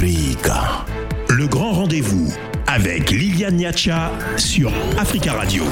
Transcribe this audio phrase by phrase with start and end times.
[0.00, 0.86] Africa.
[1.28, 2.32] Le grand rendez-vous
[2.66, 5.62] avec Liliane Niacha sur Africa Radio.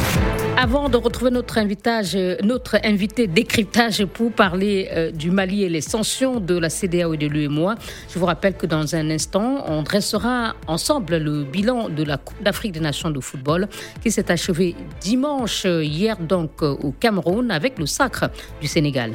[0.58, 5.80] Avant de retrouver notre, invitage, notre invité décryptage pour parler euh, du Mali et les
[5.80, 7.76] sanctions de la CDAO et de l'UEMOA,
[8.12, 12.42] je vous rappelle que dans un instant, on dressera ensemble le bilan de la Coupe
[12.42, 13.66] d'Afrique des Nations de football
[14.02, 18.28] qui s'est achevée dimanche, hier donc au Cameroun, avec le sacre
[18.60, 19.12] du Sénégal.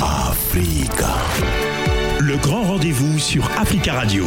[0.00, 1.63] Africa.
[2.20, 4.26] Le grand rendez-vous sur Africa Radio.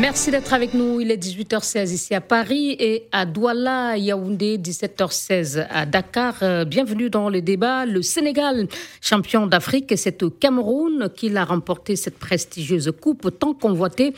[0.00, 1.00] Merci d'être avec nous.
[1.00, 6.34] Il est 18h16 ici à Paris et à Douala, Yaoundé, 17h16 à Dakar.
[6.42, 7.86] Euh, bienvenue dans le débat.
[7.86, 8.66] Le Sénégal,
[9.00, 14.12] champion d'Afrique, c'est au Cameroun qu'il a remporté cette prestigieuse coupe tant convoitée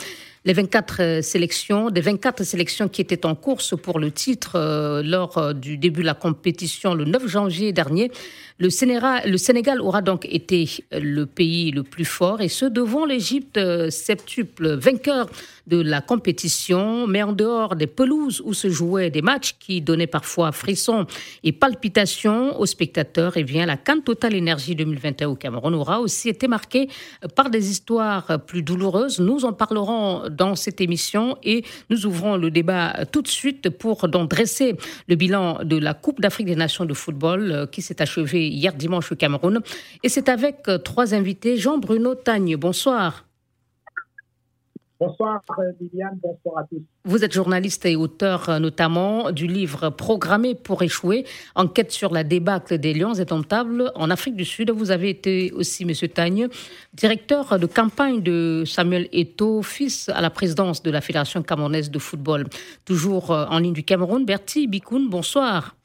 [0.46, 5.02] les 24 euh, sélections, des 24 sélections qui étaient en course pour le titre euh,
[5.04, 8.10] lors du début de la compétition le 9 janvier dernier.
[8.60, 14.74] Le Sénégal, aura donc été le pays le plus fort et ce devant l'Égypte septuple
[14.74, 15.30] vainqueur
[15.66, 20.06] de la compétition, mais en dehors des pelouses où se jouaient des matchs qui donnaient
[20.06, 21.06] parfois frissons
[21.42, 26.00] et palpitations aux spectateurs, et eh bien la Cannes Total Énergie 2021 au Cameroun aura
[26.00, 26.88] aussi été marquée
[27.36, 29.20] par des histoires plus douloureuses.
[29.20, 34.06] Nous en parlerons dans cette émission et nous ouvrons le débat tout de suite pour
[34.08, 34.74] dresser
[35.08, 38.74] le bilan de la Coupe d'Afrique des Nations de football euh, qui s'est achevée hier
[38.74, 39.60] dimanche au Cameroun.
[40.02, 41.56] Et c'est avec euh, trois invités.
[41.56, 43.24] Jean-Bruno Tagne, bonsoir.
[45.00, 45.40] Bonsoir
[45.80, 46.82] Liliane, bonsoir à tous.
[47.06, 52.22] Vous êtes journaliste et auteur euh, notamment du livre Programmé pour échouer, enquête sur la
[52.22, 54.70] débâcle des Lions étentables en Afrique du Sud.
[54.70, 56.48] Vous avez été aussi, Monsieur Tagne,
[56.92, 61.98] directeur de campagne de Samuel Eto, fils à la présidence de la Fédération camerounaise de
[61.98, 62.46] football.
[62.84, 65.76] Toujours euh, en ligne du Cameroun, Bertie Bikoun, bonsoir.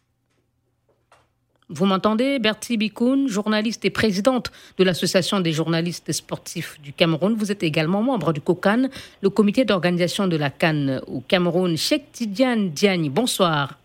[1.70, 7.36] Vous m'entendez, Bertie Bikoun, journaliste et présidente de l'Association des journalistes sportifs du Cameroun.
[7.36, 8.88] Vous êtes également membre du COCAN,
[9.22, 11.76] le comité d'organisation de la Cannes au Cameroun.
[11.76, 13.80] Cheikh Tidiane Diagne, bonsoir.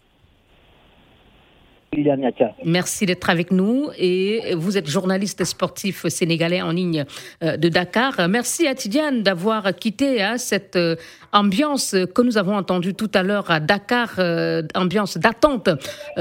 [2.65, 7.05] Merci d'être avec nous et vous êtes journaliste sportif sénégalais en ligne
[7.43, 8.29] euh, de Dakar.
[8.29, 10.95] Merci à Tidiane d'avoir quitté hein, cette euh,
[11.33, 15.69] ambiance que nous avons entendue tout à l'heure à Dakar, euh, ambiance d'attente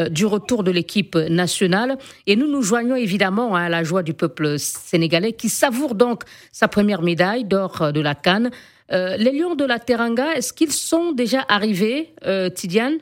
[0.10, 1.98] du retour de l'équipe nationale.
[2.26, 6.68] Et nous nous joignons évidemment à la joie du peuple sénégalais qui savoure donc sa
[6.68, 8.50] première médaille d'or de la Cannes.
[8.92, 12.14] les Lions de la Teranga, est-ce qu'ils sont déjà arrivés,
[12.56, 12.98] Tidiane?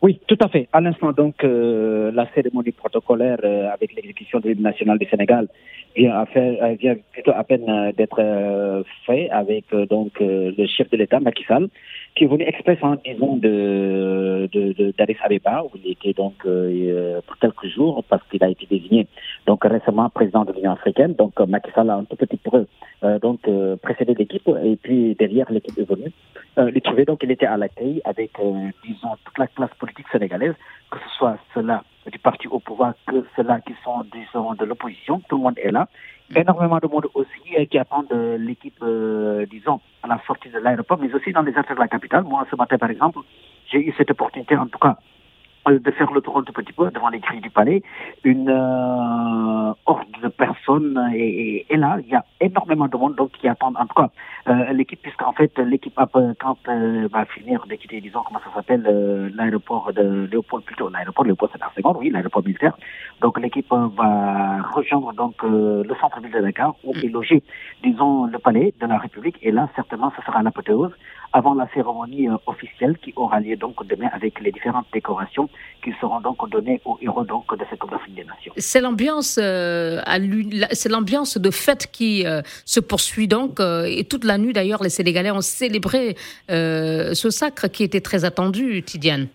[0.00, 0.68] Oui, tout à fait.
[0.72, 5.48] À l'instant, donc, euh, la cérémonie protocolaire euh, avec l'exécution de l'hymne national du Sénégal
[5.96, 10.96] vient, à faire, euh, vient plutôt à peine d'être fait avec donc le chef de
[10.96, 11.68] l'État, Macky Sall,
[12.14, 17.66] qui est venu expressément, disons, de, de, d'Addis Abeba, où il était donc pour quelques
[17.68, 19.06] jours, parce qu'il a été désigné
[19.46, 21.14] donc récemment président de l'Union africaine.
[21.14, 22.66] Donc, Macky Sall a un tout petit peu
[23.20, 23.40] donc
[23.82, 26.12] précédé l'équipe, et puis derrière l'équipe est venue.
[26.74, 28.32] il trouvait donc il était à l'accueil avec,
[28.84, 30.54] disons, toute la classe politique sénégalaise,
[30.90, 35.20] que ce soit ceux-là du parti au pouvoir que ceux-là qui sont, disons, de l'opposition.
[35.28, 35.88] Tout le monde est là.
[36.34, 41.12] Énormément de monde aussi euh, qui attendent l'équipe, euh, disons, la sortie de l'aéroport, mais
[41.14, 42.24] aussi dans les affaires de la capitale.
[42.24, 43.20] Moi, ce matin, par exemple,
[43.70, 44.96] j'ai eu cette opportunité, en tout cas,
[45.68, 47.82] euh, de faire le tour un tout petit peu devant les grilles du palais.
[48.24, 53.48] Une euh, horde de personnes et, là, il y a énormément de monde donc qui
[53.48, 54.10] attendent en tout cas
[54.48, 55.98] euh, l'équipe, puisqu'en fait l'équipe
[56.40, 56.58] quand
[57.12, 58.82] va finir de quitter, disons comment ça s'appelle,
[59.34, 62.76] l'aéroport de Léopold plutôt, l'aéroport Léopold c'est seconde, oui, l'aéroport militaire.
[63.20, 67.42] Donc l'équipe va rejoindre donc le centre-ville de Dakar où est logé,
[67.82, 69.36] disons, le palais de la République.
[69.42, 70.92] Et là, certainement, ce sera l'apothéose
[71.32, 75.48] avant la cérémonie officielle qui aura lieu donc demain avec les différentes décorations
[75.84, 78.52] qui seront donc donnés aux héros donc de cette Coupe des Nations.
[78.56, 80.00] C'est l'ambiance, euh,
[80.72, 84.82] c'est l'ambiance de fête qui euh, se poursuit donc euh, et toute la nuit d'ailleurs
[84.82, 86.16] les Sénégalais ont célébré
[86.48, 89.28] ce sacre qui était très attendu, Tidiane.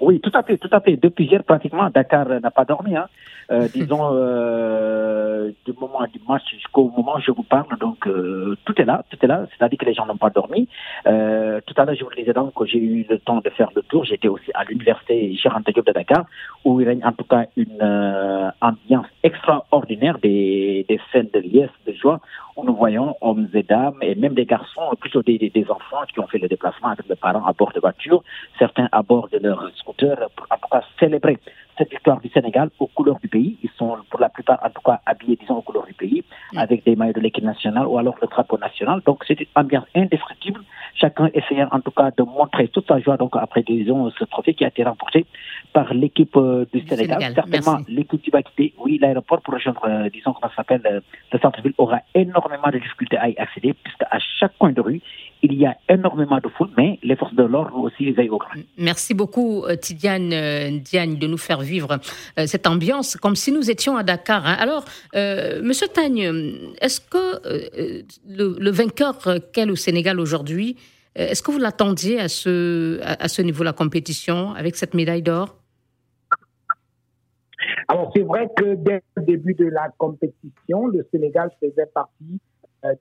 [0.00, 0.96] Oui, tout à fait, tout à fait.
[0.96, 2.96] Depuis hier, pratiquement, Dakar n'a pas dormi.
[2.96, 3.06] Hein.
[3.50, 8.56] Euh, disons, euh, du moment du match jusqu'au moment où je vous parle, donc euh,
[8.64, 9.46] tout est là, tout est là.
[9.50, 10.68] C'est-à-dire que les gens n'ont pas dormi.
[11.06, 13.50] Euh, tout à l'heure, je vous le disais donc que j'ai eu le temps de
[13.50, 14.04] faire le tour.
[14.04, 16.24] J'étais aussi à l'université Gérard Diop de Dakar,
[16.64, 21.70] où il règne en tout cas une euh, ambiance extraordinaire, des, des scènes de liesse,
[21.86, 22.20] de joie,
[22.56, 26.20] où nous voyons hommes et dames, et même des garçons, plutôt des, des enfants qui
[26.20, 28.22] ont fait le déplacement avec leurs parents à bord de voitures,
[28.58, 31.38] certains à bord de leur scooter, pour en tout cas célébrer
[31.78, 33.56] cette victoire du Sénégal aux couleurs du pays.
[33.62, 36.58] Ils sont pour la plupart en tout cas habillés, disons, aux couleurs du pays, mm.
[36.58, 39.00] avec des maillots de l'équipe nationale ou alors le drapeau national.
[39.06, 40.60] Donc c'est une ambiance indescriptible.
[40.94, 44.54] Chacun essayant en tout cas de montrer toute sa joie donc après, disons, ce trophée
[44.54, 45.26] qui a été remporté
[45.72, 46.38] par l'équipe
[46.72, 47.32] du, Sénégal.
[47.34, 51.74] Certainement, l'équipe qui va quitter, oui, l'aéroport pour rejoindre, disons, comment ça s'appelle, le centre-ville
[51.78, 55.00] aura énormément de difficultés à y accéder, puisqu'à chaque coin de rue,
[55.44, 58.50] il y a énormément de foule, mais les forces de l'ordre aussi veillent au grand.
[58.78, 61.98] Merci beaucoup, Tidiane Diagne, de nous faire vivre
[62.46, 64.46] cette ambiance comme si nous étions à Dakar.
[64.46, 64.56] Hein.
[64.58, 66.20] Alors, Monsieur Tagne,
[66.80, 67.24] est-ce que
[68.26, 69.18] le, le vainqueur
[69.52, 70.76] qu'est le Sénégal aujourd'hui,
[71.18, 74.94] euh, est-ce que vous l'attendiez à ce, à, ce niveau de la compétition avec cette
[74.94, 75.56] médaille d'or?
[77.88, 82.53] Alors c'est vrai que dès le début de la compétition, le Sénégal faisait partie euh,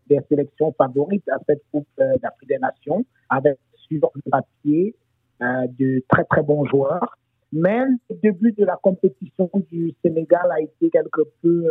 [0.07, 3.57] des sélections favorites à cette Coupe euh, d'Afrique des Nations, avec
[3.88, 4.95] sur le papier
[5.41, 7.18] de très très bons joueurs.
[7.51, 11.68] Mais le début de la compétition du Sénégal a été quelque peu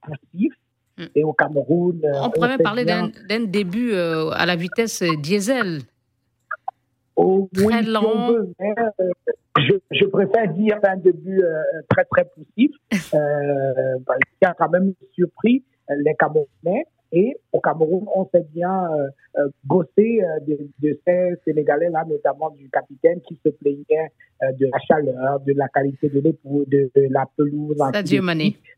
[0.00, 0.52] poussif.
[0.98, 1.04] Mm.
[1.14, 2.00] Et au Cameroun.
[2.04, 3.10] Euh, on pourrait même parler d'un
[3.46, 5.80] début euh, à la vitesse diesel.
[7.16, 8.32] Oh, très lent.
[8.32, 8.44] Euh,
[9.90, 11.42] je, préfère dire un début
[11.88, 12.70] très très poussif.
[12.90, 13.16] qui
[14.44, 16.86] a quand même surpris les Camerounais.
[17.12, 19.08] Et au Cameroun, on s'est bien euh,
[19.38, 24.10] euh bossé euh, de, ces Sénégalais-là, notamment du capitaine qui se plaignait
[24.42, 27.76] euh, de la chaleur, de la qualité de l'époux, de, la pelouse.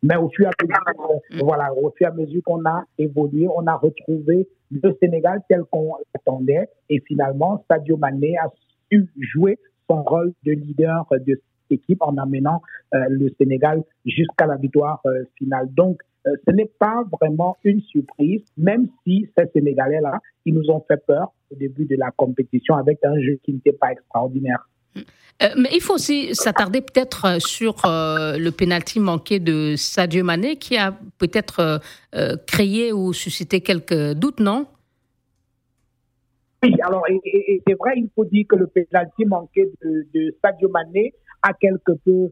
[0.02, 1.38] Mais au fur et à mesure, mm.
[1.42, 5.62] voilà, au fur et à mesure qu'on a évolué, on a retrouvé le Sénégal tel
[5.70, 6.69] qu'on l'attendait.
[6.90, 8.50] Et finalement, Sadio Mané a
[8.92, 9.58] su jouer
[9.88, 12.60] son rôle de leader de cette équipe en amenant
[12.92, 15.02] le Sénégal jusqu'à la victoire
[15.38, 15.69] finale.
[15.72, 20.85] Donc, euh, ce n'est pas vraiment une surprise, même si ces Sénégalais-là, ils nous ont
[20.87, 24.69] fait peur au début de la compétition avec un jeu qui n'était pas extraordinaire.
[24.97, 30.56] Euh, mais il faut aussi s'attarder peut-être euh, sur le pénalty manqué de Sadio Mané
[30.56, 31.81] qui a peut-être
[32.47, 34.67] créé ou suscité quelques doutes, non?
[36.65, 37.05] Oui, alors
[37.67, 41.93] c'est vrai, il faut dire que le pénalty manqué de, de Sadio Mané a quelque
[42.05, 42.31] peu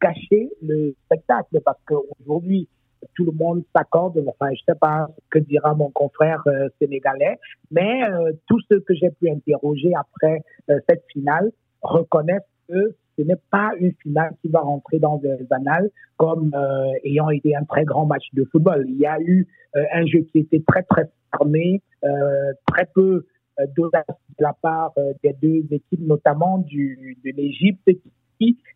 [0.00, 2.68] gâché le spectacle parce qu'aujourd'hui,
[3.14, 4.22] tout le monde s'accorde.
[4.26, 7.38] Enfin, je ne sais pas que dira mon confrère euh, sénégalais,
[7.70, 11.50] mais euh, tous ceux que j'ai pu interroger après euh, cette finale
[11.82, 16.52] reconnaissent que ce n'est pas une finale qui va rentrer dans les annales comme
[17.04, 18.84] ayant été un très grand match de football.
[18.88, 21.80] Il y a eu un jeu qui était très très fermé,
[22.66, 23.24] très peu
[23.76, 27.88] d'audace de la part des deux équipes, notamment du, de l'Égypte,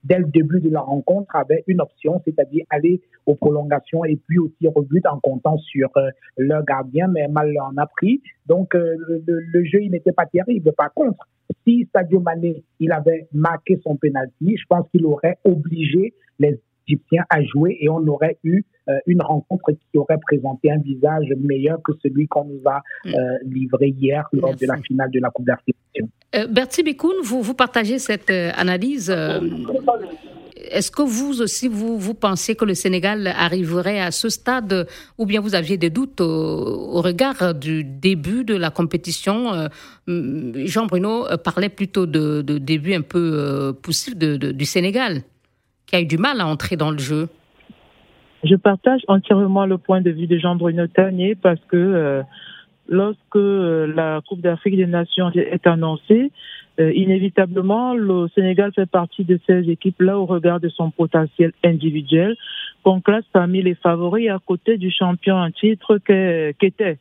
[0.05, 4.39] dès le début de la rencontre, avait une option, c'est-à-dire aller aux prolongations et puis
[4.39, 8.23] aussi au but en comptant sur euh, leur gardien, mais mal en a pris.
[8.47, 8.97] Donc, euh,
[9.27, 10.73] le, jeu, il n'était pas terrible.
[10.73, 11.27] Par contre,
[11.67, 17.25] si Sadio Mané, il avait marqué son penalty, je pense qu'il aurait obligé les Égyptiens
[17.29, 21.81] à jouer et on aurait eu euh, une rencontre qui aurait présenté un visage meilleur
[21.82, 23.50] que celui qu'on nous a mm.
[23.50, 25.76] livré hier lors de la finale de la Coupe d'Afrique.
[26.35, 29.11] Euh, Bertie Bikoun, vous, vous partagez cette euh, analyse.
[29.11, 29.40] Euh,
[30.70, 34.87] est-ce que vous aussi, vous, vous pensez que le Sénégal arriverait à ce stade
[35.17, 39.69] ou bien vous aviez des doutes au, regard du début de la compétition
[40.08, 45.23] Jean Bruno parlait plutôt de, début un peu poussif du Sénégal,
[45.88, 47.29] qui a eu du mal à entrer dans le jeu.
[48.44, 52.23] Je partage entièrement le point de vue de Jean Bruno Tanier parce que
[52.88, 56.32] lorsque euh, la Coupe d'Afrique des Nations est annoncée,
[56.81, 62.37] euh, inévitablement, le Sénégal fait partie de ces équipes-là au regard de son potentiel individuel,
[62.82, 66.99] qu'on classe parmi les favoris à côté du champion en titre qu'était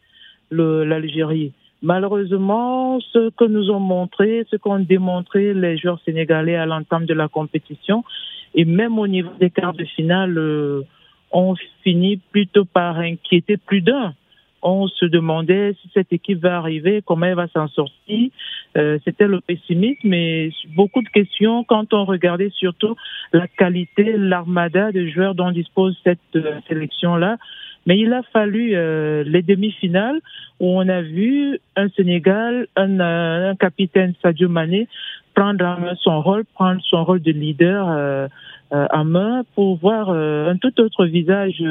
[0.52, 1.54] l'Algérie.
[1.84, 7.14] Malheureusement, ce que nous ont montré, ce qu'ont démontré les joueurs sénégalais à l'entame de
[7.14, 8.04] la compétition,
[8.56, 10.82] et même au niveau des quarts de finale, euh,
[11.32, 14.14] ont fini plutôt par inquiéter plus d'un
[14.62, 18.30] on se demandait si cette équipe va arriver, comment elle va s'en sortir.
[18.78, 22.96] Euh, C'était le pessimisme, mais beaucoup de questions quand on regardait surtout
[23.34, 27.38] la qualité, l'armada de joueurs dont dispose cette euh, sélection-là.
[27.86, 30.20] Mais il a fallu euh, les demi-finales
[30.60, 34.90] où on a vu un Sénégal, un, un capitaine Sadio Mané
[35.38, 38.28] prendre son rôle, prendre son rôle de leader euh,
[38.74, 41.62] euh, en main pour voir un tout autre visage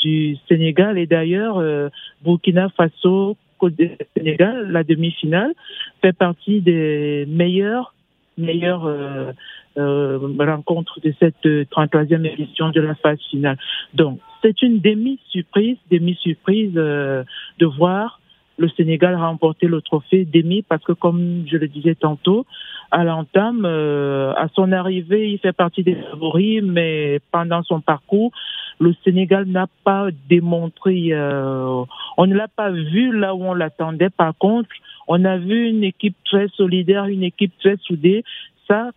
[0.00, 1.88] du Sénégal et d'ailleurs euh,
[2.24, 3.74] Burkina Faso Côte
[4.16, 5.52] Sénégal, la demi-finale,
[6.00, 7.94] fait partie des meilleures
[8.38, 9.32] meilleures euh,
[9.76, 13.58] euh, rencontres de cette 33e édition de la phase finale.
[13.92, 18.19] Donc, c'est une demi-surprise, demi-surprise de voir
[18.60, 22.44] le Sénégal remporter le trophée demi parce que, comme je le disais tantôt,
[22.90, 28.32] à l'entame, à son arrivée, il fait partie des favoris, mais pendant son parcours,
[28.80, 31.84] le Sénégal n'a pas démontré, euh,
[32.16, 34.10] on ne l'a pas vu là où on l'attendait.
[34.10, 34.70] Par contre,
[35.06, 38.24] on a vu une équipe très solidaire, une équipe très soudée.
[38.66, 38.90] Ça,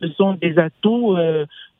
[0.00, 1.16] ce sont des atouts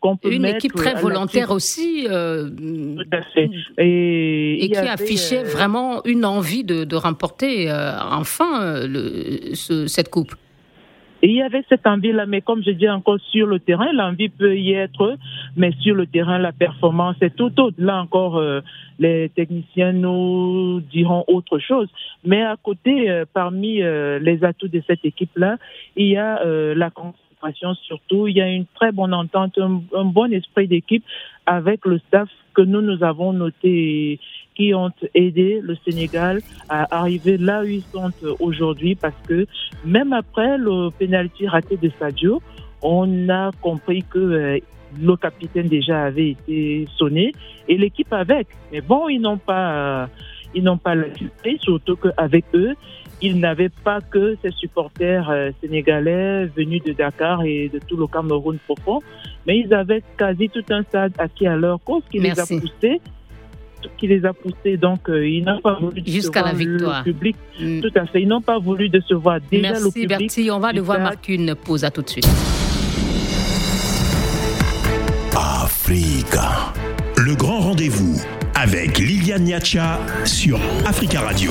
[0.01, 2.07] qu'on peut Une mettre équipe très volontaire aussi.
[2.07, 3.51] Tout à fait.
[3.79, 9.55] Et, qui avait, affichait euh, vraiment une envie de, de remporter euh, enfin euh, le,
[9.55, 10.35] ce- cette coupe.
[11.23, 14.29] Et il y avait cette envie-là, mais comme je dis encore, sur le terrain, l'envie
[14.29, 15.17] peut y être,
[15.57, 17.77] mais sur le terrain, la performance est tout autre.
[17.79, 18.61] Là encore, euh,
[18.99, 21.89] les techniciens nous diront autre chose.
[22.25, 25.57] Mais à côté, euh, parmi euh, les atouts de cette équipe-là,
[25.97, 26.91] il y a euh, la
[27.83, 28.27] surtout.
[28.27, 31.05] Il y a une très bonne entente, un, bon esprit d'équipe
[31.47, 34.19] avec le staff que nous, nous avons noté
[34.55, 39.47] qui ont aidé le Sénégal à arriver là où ils sont aujourd'hui parce que
[39.85, 42.41] même après le penalty raté de Sadio,
[42.83, 44.59] on a compris que euh,
[44.99, 47.33] le capitaine déjà avait été sonné
[47.69, 48.49] et l'équipe avec.
[48.73, 50.07] Mais bon, ils n'ont pas, euh,
[50.55, 50.95] ils n'ont pas
[51.61, 52.75] surtout qu'avec eux,
[53.23, 58.07] ils n'avaient pas que ces supporters euh, sénégalais venus de Dakar et de tout le
[58.07, 59.01] Cameroun profond,
[59.47, 62.61] mais ils avaient quasi tout un stade acquis à leur cause qui les a Merci.
[62.61, 63.01] poussés
[63.99, 67.05] qui les a poussés, donc euh, ils n'ont pas voulu Jusqu'à la victoire.
[67.07, 67.37] le public.
[67.61, 67.81] Mm.
[67.83, 70.09] Tout à fait, ils n'ont pas voulu décevoir déjà le Merci public.
[70.09, 70.51] Bertie.
[70.51, 71.09] On va devoir stade.
[71.13, 71.85] marquer une pause.
[71.85, 72.27] À tout de suite.
[75.37, 76.73] Africa.
[77.17, 78.21] Le grand rendez-vous
[78.59, 81.51] avec Liliane Niacha sur Africa Radio.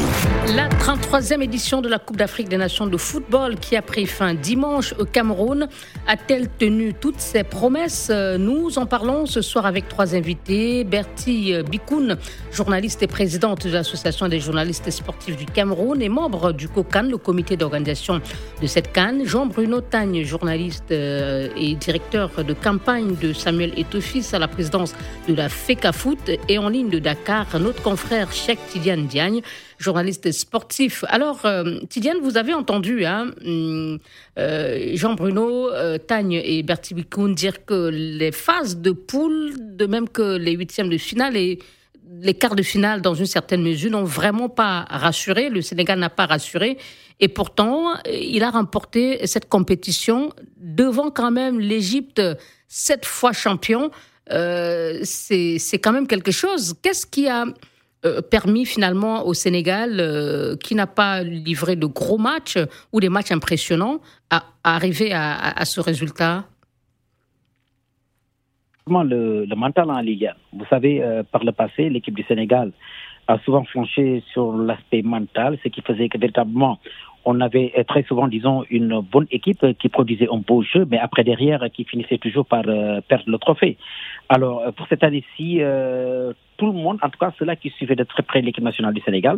[0.55, 4.33] La 33e édition de la Coupe d'Afrique des Nations de football qui a pris fin
[4.33, 5.67] dimanche au Cameroun
[6.07, 8.11] a-t-elle tenu toutes ses promesses?
[8.39, 10.83] Nous en parlons ce soir avec trois invités.
[10.83, 12.17] Bertie euh, Bikoun,
[12.51, 17.17] journaliste et présidente de l'Association des journalistes sportifs du Cameroun et membre du COCAN, le
[17.17, 18.19] comité d'organisation
[18.61, 19.25] de cette canne.
[19.25, 24.95] Jean-Bruno Tagne, journaliste euh, et directeur de campagne de Samuel Etofis à la présidence
[25.27, 29.41] de la FECA Foot et en ligne de Dakar, notre confrère Cheikh Tidiane Diagne,
[29.77, 31.03] journaliste sportif.
[31.07, 33.99] Alors, euh, Tidiane, vous avez entendu hein, hum,
[34.37, 40.09] euh, Jean-Bruno euh, Tagne et Bertie Bikoun dire que les phases de poule, de même
[40.09, 41.59] que les huitièmes de finale et
[42.21, 45.49] les quarts de finale, dans une certaine mesure, n'ont vraiment pas rassuré.
[45.49, 46.77] Le Sénégal n'a pas rassuré.
[47.19, 52.21] Et pourtant, il a remporté cette compétition devant quand même l'Égypte,
[52.67, 53.91] sept fois champion.
[54.31, 56.75] Euh, c'est quand même quelque chose.
[56.81, 57.45] Qu'est-ce qui a
[58.05, 62.57] euh, permis finalement au Sénégal, euh, qui n'a pas livré de gros matchs
[62.91, 66.45] ou des matchs impressionnants, à, arriver à, ce résultat?
[68.87, 70.33] Le, le mental en Ligue 1.
[70.59, 72.71] Vous savez, par le passé, l'équipe du Sénégal
[73.27, 76.77] a souvent flanché sur l'aspect mental, ce qui faisait que véritablement,
[77.25, 81.23] on avait très souvent, disons, une bonne équipe qui produisait un beau jeu, mais après
[81.23, 82.61] derrière, qui finissait toujours par
[83.07, 83.77] perdre le trophée.
[84.29, 87.95] Alors, euh, pour cette année-ci, euh, tout le monde, en tout cas ceux-là qui suivaient
[87.95, 89.37] de très près l'équipe nationale du Sénégal,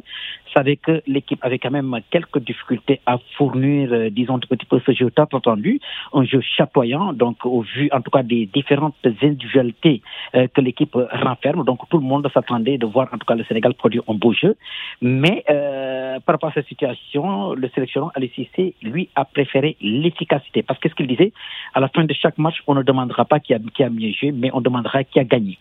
[0.54, 4.80] savaient que l'équipe avait quand même quelques difficultés à fournir, euh, disons, un petit peu
[4.86, 5.80] ce jeu tant entendu,
[6.14, 10.02] un jeu chatoyant, donc au vu en tout cas des différentes individualités
[10.36, 11.64] euh, que l'équipe renferme.
[11.64, 14.34] Donc tout le monde s'attendait de voir en tout cas le Sénégal produire un beau
[14.34, 14.56] jeu.
[15.02, 20.64] Mais euh, par rapport à cette situation, le sélectionneur Ali Cissé, lui, a préféré l'efficacité.
[20.64, 21.32] Parce que ce qu'il disait,
[21.74, 24.12] à la fin de chaque match, on ne demandera pas qui a, qui a mieux
[24.12, 25.58] joué, mais on demandera qui a gagné.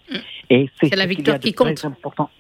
[0.51, 2.31] Et C'est la victoire très important.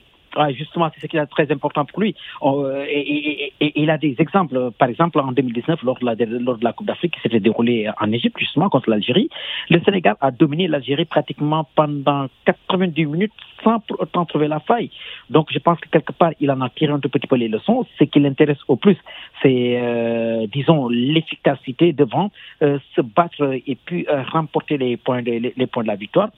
[0.51, 2.15] Justement, c'est ce qui est très important pour lui.
[2.43, 4.71] Euh, et, et- et- et il a des exemples.
[4.79, 7.89] Par exemple, en 2019, lors de la, lors de la Coupe d'Afrique qui s'était déroulée
[7.99, 9.31] en Égypte, justement, contre l'Algérie,
[9.71, 13.33] le Sénégal a dominé l'Algérie pratiquement pendant 90 minutes
[13.65, 14.91] sans pour autant trouver la faille.
[15.31, 17.49] Donc, je pense que quelque part, il en a tiré un tout petit peu les
[17.49, 17.87] leçons.
[17.99, 18.99] Ce qui l'intéresse au plus,
[19.43, 25.31] c'est, euh, disons, l'efficacité devant, euh, se battre et puis euh, remporter les points, de-
[25.31, 26.29] les- les points de la victoire.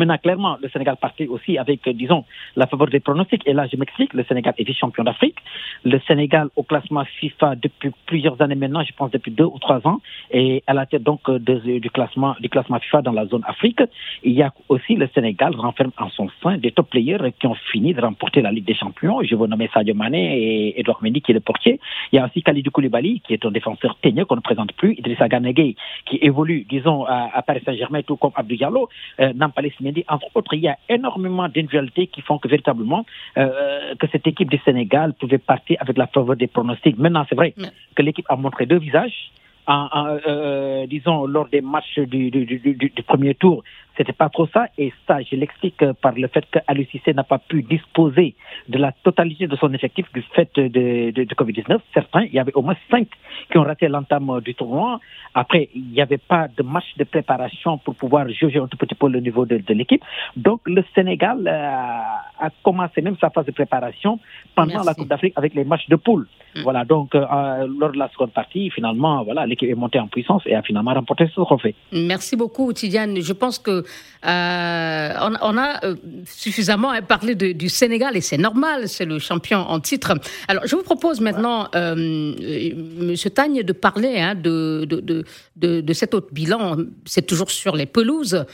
[0.00, 2.24] Maintenant, clairement, le Sénégal partait aussi avec, euh, disons,
[2.56, 3.42] la faveur des pronostics.
[3.46, 5.36] Et là, je m'explique, le Sénégal est vice-champion d'Afrique.
[5.84, 9.86] Le Sénégal, au classement FIFA depuis plusieurs années maintenant, je pense depuis deux ou trois
[9.86, 13.42] ans, est à la tête donc euh, du, classement, du classement FIFA dans la zone
[13.46, 13.82] Afrique.
[14.22, 17.58] Il y a aussi le Sénégal renferme en son sein des top players qui ont
[17.70, 19.22] fini de remporter la Ligue des Champions.
[19.22, 21.78] Je veux nommer Sadio Mané et Edouard Mendy qui est le portier.
[22.10, 24.94] Il y a aussi Khalidou Koulibaly qui est un défenseur teigneux qu'on ne présente plus.
[24.94, 25.74] Idrissa Ganegay
[26.06, 28.88] qui évolue, disons, à, Paris Saint-Germain, tout comme Abdou Diallo.
[29.20, 33.04] Euh, Nampalys Mendy, entre autres, il y a énormément d'individualités qui font que véritablement
[33.38, 36.96] euh, que cette équipe du Sénégal pouvait partir avec la faveur des pronostics.
[36.98, 37.54] Maintenant, c'est vrai
[37.94, 39.30] que l'équipe a montré deux visages.
[39.66, 43.62] En, en, euh, disons, lors des matchs du, du, du, du- du premier tour,
[44.00, 44.66] c'était pas trop ça.
[44.78, 48.34] Et ça, je l'explique par le fait qu'Alu n'a pas pu disposer
[48.68, 51.80] de la totalité de son effectif du fait de, de, de Covid-19.
[51.92, 53.08] Certains, il y avait au moins cinq
[53.50, 55.00] qui ont raté l'entame du tournoi.
[55.34, 58.94] Après, il n'y avait pas de match de préparation pour pouvoir juger un tout petit
[58.94, 60.02] peu le niveau de, de l'équipe.
[60.34, 64.18] Donc, le Sénégal euh, a commencé même sa phase de préparation
[64.54, 66.26] pendant la Coupe d'Afrique avec les matchs de poule.
[66.56, 66.62] Mm.
[66.62, 70.42] Voilà, donc, euh, lors de la seconde partie, finalement, voilà, l'équipe est montée en puissance
[70.46, 71.74] et a finalement remporté ce trophée.
[71.92, 73.20] Merci beaucoup, Tidiane.
[73.20, 73.84] Je pense que
[74.26, 75.80] euh, on, a
[76.26, 80.14] suffisamment parlé de, du Sénégal et c'est normal, c'est le champion en titre.
[80.46, 85.24] Alors, je vous propose maintenant, Monsieur Tagne, de parler hein, de, de,
[85.56, 86.76] de, de, cet autre bilan.
[87.06, 88.44] C'est toujours sur les pelouses.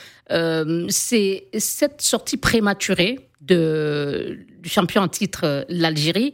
[0.88, 6.33] c'est cette sortie prématurée du champion en titre, l'Algérie,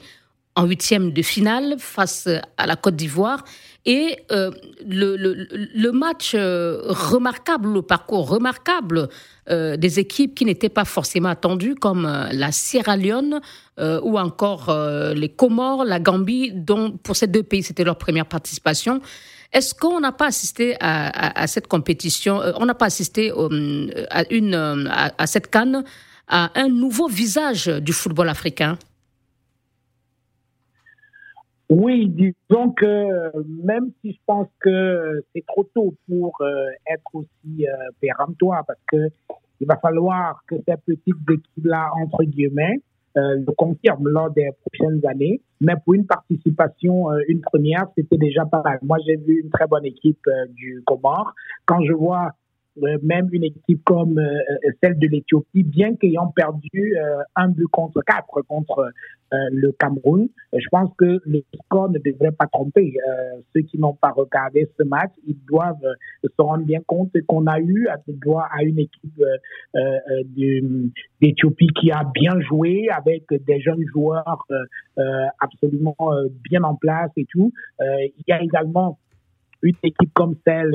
[0.55, 3.45] en huitième de finale face à la Côte d'Ivoire.
[3.85, 4.53] Et euh,
[4.87, 9.09] le, le, match euh, remarquable, le parcours remarquable
[9.51, 13.41] euh, des équipes qui n'étaient pas forcément attendues, comme la Sierra Leone
[13.79, 14.73] ou encore
[15.15, 19.01] les Comores, la Gambie, dont pour ces deux pays c'était leur première participation.
[19.53, 23.33] Est-ce qu'on n'a pas assisté à, cette compétition On n'a pas assisté
[24.11, 25.85] à, une, à cette canne
[26.29, 28.79] à un nouveau visage du football africain?
[31.73, 33.33] Oui, disons que
[33.65, 38.79] même si je pense que c'est trop tôt pour euh, être aussi euh, péremptoire, parce
[38.89, 39.09] que
[39.61, 42.83] il va falloir que ces petites équipes-là, entre guillemets,
[43.17, 45.41] euh, le confirment lors des prochaines années.
[45.63, 48.79] Mais pour une participation, euh, une première, c'était déjà pas mal.
[48.83, 51.33] Moi, j'ai vu une très bonne équipe du Comore.
[51.65, 52.31] Quand je vois euh,
[52.77, 56.97] même une équipe comme euh, euh, celle de l'Éthiopie, bien qu'ayant perdu
[57.37, 58.91] un but contre quatre contre
[59.31, 62.95] le Cameroun, je pense que le score ne devrait pas tromper.
[63.55, 65.87] ceux qui n'ont pas regardé ce match, ils doivent
[66.23, 69.23] se rendre bien compte qu'on a eu à droit à une équipe
[71.21, 74.47] d'Éthiopie qui a bien joué avec des jeunes joueurs
[75.41, 75.97] absolument
[76.51, 77.53] bien en place et tout.
[77.81, 78.99] il y a également
[79.63, 80.75] une équipe comme celle,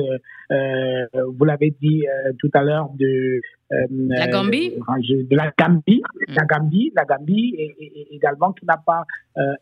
[0.50, 3.40] euh, vous l'avez dit euh, tout à l'heure, de
[3.70, 6.34] la Gambie, de la Gambie, mm.
[6.34, 9.04] la Gambie, la Gambie, et, également qui n'a pas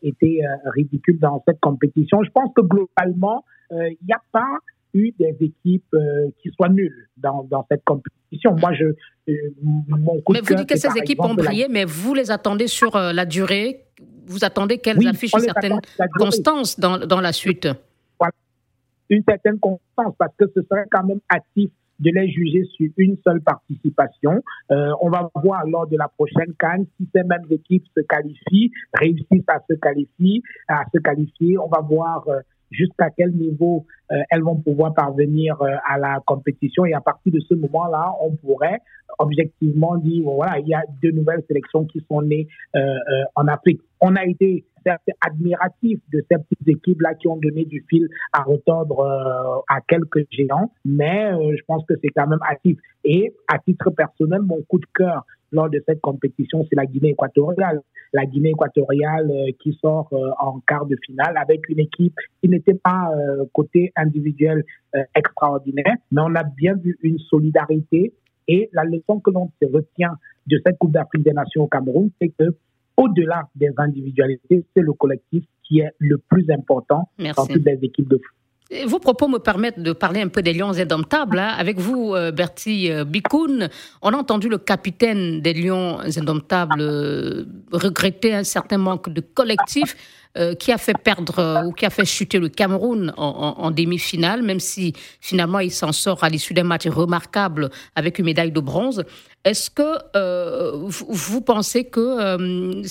[0.03, 0.41] été
[0.75, 2.23] ridicule dans cette compétition.
[2.23, 4.59] Je pense que globalement, il n'y a pas
[4.95, 5.95] eu des équipes
[6.41, 8.55] qui soient nulles dans, dans cette compétition.
[8.57, 8.87] Moi, je,
[9.89, 12.97] mon coup mais vous dites que ces équipes ont brillé, mais vous les attendez sur
[12.97, 13.83] la durée.
[14.27, 15.81] Vous attendez qu'elles affichent une certaine
[16.17, 17.69] constance dans, dans la suite
[19.11, 23.17] une certaine constance parce que ce serait quand même actif de les juger sur une
[23.25, 24.43] seule participation.
[24.71, 28.71] Euh, on va voir lors de la prochaine Cannes si ces mêmes équipes se qualifient,
[28.95, 31.59] réussissent à se qualifier, à se qualifier.
[31.59, 32.41] On va voir euh,
[32.71, 36.85] jusqu'à quel niveau euh, elles vont pouvoir parvenir euh, à la compétition.
[36.85, 38.81] Et à partir de ce moment-là, on pourrait
[39.19, 42.81] objectivement dire, voilà, il y a deux nouvelles sélections qui sont nées euh,
[43.35, 43.81] en Afrique.
[44.01, 44.65] On a été
[45.21, 50.71] admiratif de ces petites équipes-là qui ont donné du fil à retordre à quelques géants,
[50.85, 52.79] mais je pense que c'est quand même actif.
[53.03, 57.11] Et à titre personnel, mon coup de cœur lors de cette compétition, c'est la Guinée
[57.11, 57.81] équatoriale.
[58.13, 62.49] La Guinée équatoriale euh, qui sort euh, en quart de finale avec une équipe qui
[62.49, 64.65] n'était pas euh, côté individuel
[65.15, 68.15] extraordinaire, mais on a bien vu une solidarité.
[68.49, 72.29] Et la leçon que l'on retient de cette Coupe d'Afrique des Nations au Cameroun, c'est
[72.29, 72.55] que
[72.97, 78.09] au-delà des individualités, c'est le collectif qui est le plus important dans toutes les équipes
[78.09, 78.37] de foot.
[78.87, 81.39] Vos propos me permettent de parler un peu des Lions indomptables.
[81.39, 81.55] Hein.
[81.57, 83.69] Avec vous, euh, Bertie euh, Bikoun,
[84.03, 89.95] on a entendu le capitaine des Lions indomptables euh, regretter un certain manque de collectif.
[90.39, 94.43] Euh, qui a fait perdre euh, ou qui a fait chuter le Cameroun en, demi-finale,
[94.43, 98.61] même si finalement il s'en sort à l'issue d'un match remarquable avec une médaille de
[98.61, 99.03] bronze.
[99.45, 102.83] Est-ce que euh, vous, pensez que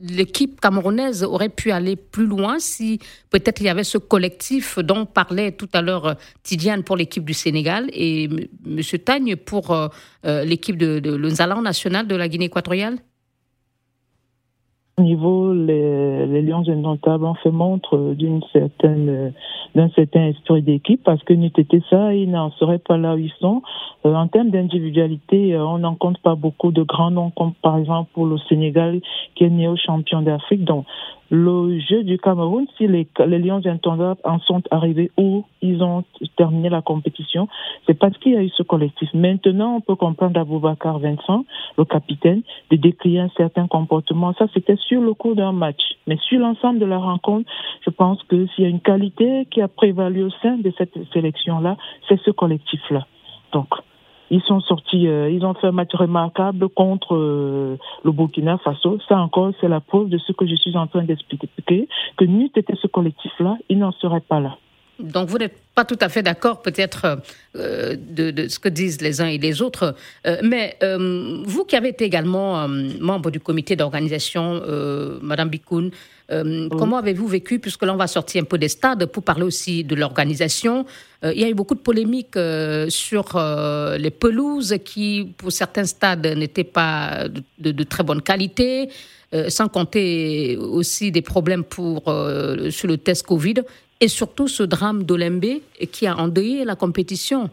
[0.00, 5.04] l'équipe camerounaise aurait pu aller plus loin si peut-être il y avait ce collectif dont
[5.04, 8.80] parlait tout à l'heure Tidiane pour l'équipe du Sénégal et M.
[9.04, 9.76] Tagne pour
[10.24, 13.00] l'équipe de, de national de la Guinée équatoriale?
[15.00, 19.32] Niveau, les, les Lions indomptables ont fait montre d'une certaine,
[19.74, 23.18] d'un certain esprit d'équipe parce que n'eût été ça, ils n'en seraient pas là où
[23.18, 23.62] ils sont.
[24.06, 27.76] Euh, en termes d'individualité, euh, on n'en compte pas beaucoup de grands noms comme par
[27.76, 29.00] exemple pour le Sénégal
[29.34, 30.64] qui est néo-champion d'Afrique.
[30.64, 30.86] Donc,
[31.30, 36.04] le jeu du Cameroun, si les, les Lions intondables en sont arrivés où ils ont
[36.36, 37.48] terminé la compétition,
[37.86, 39.08] c'est parce qu'il y a eu ce collectif.
[39.14, 41.44] Maintenant, on peut comprendre Aboubacar Vincent,
[41.78, 44.34] le capitaine, de décrire un certain comportement.
[44.34, 45.80] Ça, c'était sur le cours d'un match.
[46.08, 47.48] Mais sur l'ensemble de la rencontre,
[47.84, 50.98] je pense que s'il y a une qualité qui a prévalu au sein de cette
[51.12, 51.76] sélection-là,
[52.08, 53.06] c'est ce collectif-là.
[53.52, 53.68] Donc,
[54.30, 58.98] Ils sont sortis, euh, ils ont fait un match remarquable contre euh, le Burkina Faso.
[59.08, 62.50] Ça encore, c'est la preuve de ce que je suis en train d'expliquer, que n'eût
[62.54, 64.56] été ce collectif-là, il n'en serait pas là.
[65.02, 67.18] Donc vous n'êtes pas tout à fait d'accord peut-être
[67.56, 69.94] euh, de, ce que disent les uns et les autres,
[70.26, 74.62] euh, mais euh, vous qui avez été également membre du comité d'organisation,
[75.22, 75.90] Madame Bikoun,
[76.70, 79.82] comment avez-vous vécu, puisque là on va sortir un peu des stades pour parler aussi
[79.82, 80.86] de l'organisation,
[81.24, 82.38] il y a eu beaucoup de polémiques
[82.88, 83.24] sur
[83.98, 87.26] les pelouses qui, pour certains stades, n'étaient pas
[87.58, 88.90] de, de, très bonne qualité.
[89.48, 92.04] sans compter aussi des problèmes pour,
[92.70, 93.64] sur le test Covid
[94.00, 95.60] et surtout ce drame d'Olembe
[95.92, 97.50] qui a endeuillé la compétition.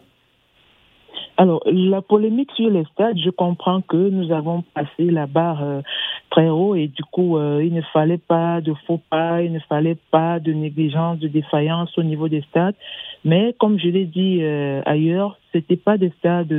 [1.40, 5.82] Alors, la polémique sur les stades, je comprends que nous avons passé la barre euh,
[6.30, 9.60] très haut et du coup, euh, il ne fallait pas de faux pas, il ne
[9.60, 12.74] fallait pas de négligence, de défaillance au niveau des stades.
[13.28, 16.54] Mais comme je l'ai dit euh, ailleurs, c'était pas des stades,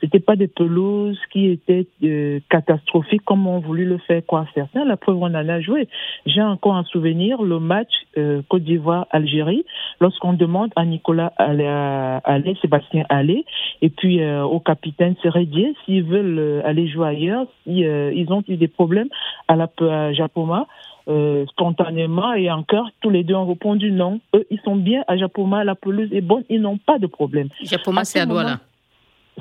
[0.00, 4.84] c'était pas des pelouses qui étaient euh, catastrophiques comme on voulu le faire quoi certains.
[4.84, 5.86] La preuve, on en a joué.
[6.26, 9.64] J'ai encore un souvenir le match euh, Côte d'Ivoire-Algérie,
[10.00, 13.44] lorsqu'on demande à Nicolas aller, Sébastien aller,
[13.80, 18.68] et puis au capitaine Sérédier s'ils veulent aller jouer ailleurs, si, ils ont eu des
[18.68, 19.08] problèmes
[19.46, 20.66] à la à Japoma.
[21.06, 24.20] Euh, spontanément et encore, tous les deux ont répondu non.
[24.34, 27.48] Eux, ils sont bien à Japoma, la pelouse est bonne, ils n'ont pas de problème.
[27.62, 28.60] Japoma, c'est à Douala.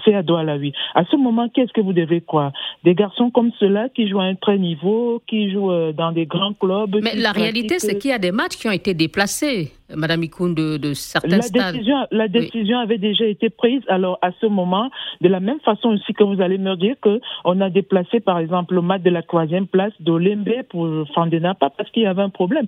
[0.03, 0.73] C'est à Douala, oui.
[0.93, 2.51] À ce moment, qu'est-ce que vous devez croire?
[2.83, 6.25] Des garçons comme ceux-là qui jouent à un très niveau, qui jouent euh, dans des
[6.25, 6.99] grands clubs.
[7.01, 9.71] Mais la réalité, c'est qu'il y a des matchs qui ont été déplacés.
[9.89, 11.73] Madame Ikoun, de, certains la stades.
[11.73, 13.81] Décision, la décision avait déjà été prise.
[13.87, 14.89] Alors, à ce moment,
[15.21, 18.75] de la même façon aussi que vous allez me dire qu'on a déplacé, par exemple,
[18.75, 22.65] le match de la troisième place d'Olembe pour Fandenapa parce qu'il y avait un problème.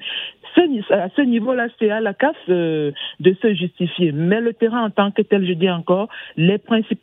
[0.58, 4.12] à ce niveau-là, c'est à la CAF euh, de se justifier.
[4.12, 7.02] Mais le terrain en tant que tel, je dis encore, les principaux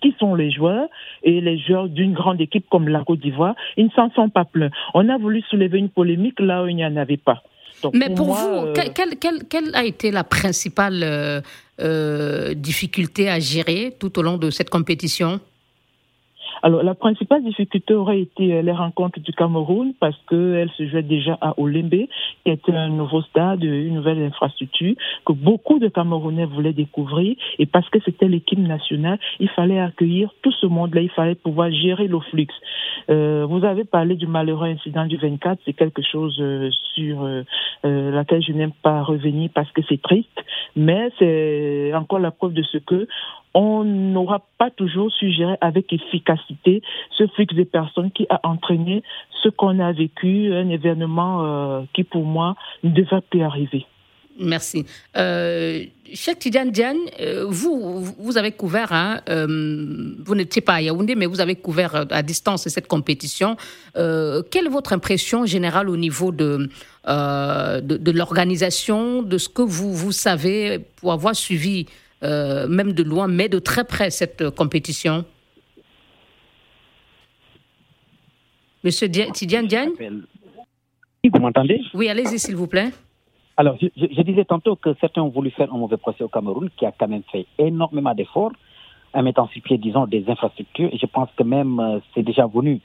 [0.00, 0.88] qui sont les joueurs
[1.22, 4.44] et les joueurs d'une grande équipe comme la Côte d'Ivoire, ils ne s'en sont pas
[4.44, 4.70] pleins.
[4.94, 7.42] On a voulu soulever une polémique là où il n'y en avait pas.
[7.92, 11.40] Mais pour, vous, euh, quelle, a été la principale euh,
[11.80, 15.40] euh, difficulté à gérer tout au long de cette compétition?
[16.62, 21.36] Alors, la principale difficulté aurait été les rencontres du Cameroun parce qu'elle se jouait déjà
[21.40, 21.90] à Olembe,
[22.44, 24.94] qui était un nouveau stade, une nouvelle infrastructure
[25.26, 27.36] que beaucoup de Camerounais voulaient découvrir.
[27.58, 31.70] Et parce que c'était l'équipe nationale, il fallait accueillir tout ce monde-là, il fallait pouvoir
[31.70, 32.46] gérer le flux.
[33.10, 37.42] Euh, vous avez parlé du malheureux incident du 24, c'est quelque chose euh, sur euh,
[37.82, 40.44] laquelle je n'aime pas revenir parce que c'est triste,
[40.76, 43.06] mais c'est encore la preuve de ce que
[43.54, 46.82] on n'aura pas toujours su gérer avec efficacité
[47.16, 49.02] ce flux de personnes qui a entraîné
[49.42, 53.86] ce qu'on a vécu, un événement euh, qui pour moi ne devait plus arriver.
[54.38, 54.84] Merci.
[55.16, 61.26] Euh, Cheikh euh, vous, vous avez couvert, hein, euh, vous n'étiez pas à Yaoundé, mais
[61.26, 63.56] vous avez couvert à distance cette compétition.
[63.94, 66.68] quelle est votre impression générale au niveau de,
[67.06, 71.86] de, de l'organisation, de ce que vous, vous savez pour avoir suivi
[72.24, 75.24] euh, même de loin, mais de très près cette compétition
[78.82, 79.92] Monsieur Tidiane Diagne
[81.24, 81.80] Vous m'entendez?
[81.94, 82.90] Oui, allez-y s'il vous plaît.
[83.56, 86.84] Alors, je, disais tantôt que certains ont voulu faire un mauvais procès au Cameroun, qui
[86.84, 88.52] a quand même fait énormément d'efforts
[89.14, 90.90] en mettant sur pied, disons, des infrastructures.
[90.92, 92.80] Et je pense que même euh, c'est déjà venu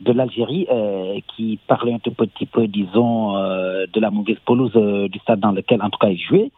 [0.00, 4.72] de l'Algérie, euh, qui parlait un tout petit peu, disons, de la mauvaise pelouse
[5.10, 6.50] du stade dans lequel, en tout cas, il jouait.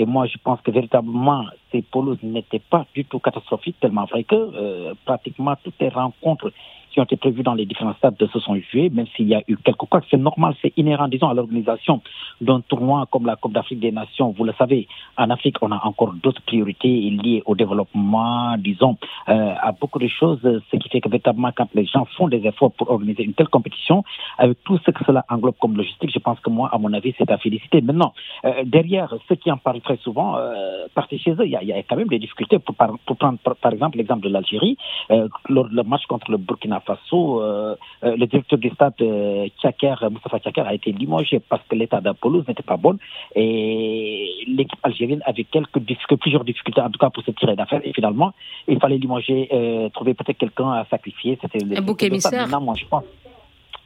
[0.00, 4.24] Et moi, je pense que véritablement, ces polos n'étaient pas du tout catastrophiques, tellement vrai
[4.24, 6.50] que euh, pratiquement toutes les rencontres
[6.90, 9.34] qui ont été prévues dans les différents stades de se sont joués, même s'il y
[9.34, 12.02] a eu quelques quoi, c'est normal, c'est inhérent, disons, à l'organisation
[12.40, 14.34] d'un tournoi comme la Coupe d'Afrique des Nations.
[14.36, 18.96] Vous le savez, en Afrique, on a encore d'autres priorités liées au développement, disons,
[19.28, 22.46] euh, à beaucoup de choses, ce qui fait que véritablement, quand les gens font des
[22.46, 24.04] efforts pour organiser une telle compétition,
[24.38, 27.14] avec tout ce que cela englobe comme logistique, je pense que moi, à mon avis,
[27.18, 27.80] c'est à féliciter.
[27.80, 28.12] Maintenant,
[28.44, 30.86] euh, derrière ceux qui en parlent très souvent, euh,
[31.18, 32.58] chez eux, il y, a, quand même des difficultés.
[32.58, 34.76] Pour, prendre, par, exemple, l'exemple de l'Algérie,
[35.10, 39.48] euh, lors du match contre le Burkina Faso, euh, euh, le directeur du stade euh,
[39.60, 42.98] Tchaker, Moustapha Tchaker, a été limogé parce que l'état pelouse n'était pas bon
[43.34, 47.80] et l'équipe algérienne avait quelques difficultés, plusieurs difficultés en tout cas pour se tirer d'affaire
[47.84, 48.32] et finalement
[48.68, 49.48] il fallait limoger,
[49.94, 51.38] trouver peut-être quelqu'un à sacrifier.
[51.40, 52.60] C'était un bouc émissaire.
[52.60, 53.04] moi je pense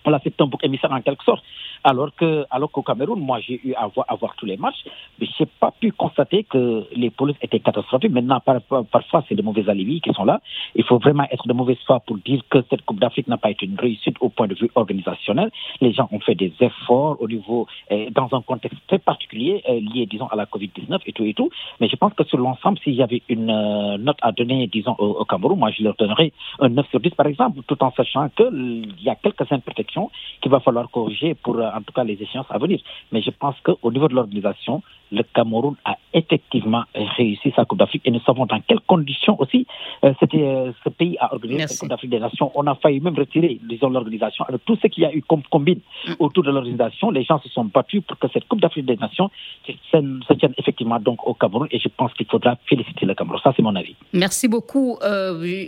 [0.04, 1.42] voilà, c'est un bouc émissaire en quelque sorte.
[1.82, 4.84] Alors que, alors qu'au Cameroun, moi, j'ai eu à voir, tous les matchs,
[5.20, 8.10] mais j'ai pas pu constater que les polices étaient catastrophiques.
[8.10, 10.40] Maintenant, par, parfois, c'est de mauvais alibis qui sont là.
[10.74, 13.50] Il faut vraiment être de mauvaise foi pour dire que cette Coupe d'Afrique n'a pas
[13.50, 15.50] été une réussite au point de vue organisationnel.
[15.80, 19.80] Les gens ont fait des efforts au niveau, euh, dans un contexte très particulier, euh,
[19.80, 21.50] lié, disons, à la Covid-19 et tout et tout.
[21.80, 24.96] Mais je pense que sur l'ensemble, s'il y avait une euh, note à donner, disons,
[24.98, 27.92] au, au, Cameroun, moi, je leur donnerais un 9 sur 10, par exemple, tout en
[27.92, 29.93] sachant qu'il y a quelques imperfections
[30.40, 32.80] qu'il va falloir corriger pour, euh, en tout cas, les échéances à venir.
[33.12, 38.02] Mais je pense qu'au niveau de l'organisation, le Cameroun a effectivement réussi sa Coupe d'Afrique
[38.04, 39.66] et nous savons dans quelles conditions aussi
[40.04, 42.50] euh, euh, ce pays a organisé sa Coupe d'Afrique des Nations.
[42.54, 44.44] On a failli même retirer, disons, l'organisation.
[44.48, 46.12] Alors, tout ce qu'il y a eu comme combine mm.
[46.18, 49.30] autour de l'organisation, les gens se sont battus pour que cette Coupe d'Afrique des Nations
[49.66, 53.40] se tienne effectivement donc au Cameroun et je pense qu'il faudra féliciter le Cameroun.
[53.42, 53.94] Ça, c'est mon avis.
[54.12, 54.98] Merci beaucoup.